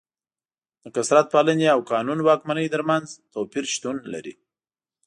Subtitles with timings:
[0.83, 4.33] د کثرت پالنې او قانون واکمنۍ ترمنځ توپیر شتون لري.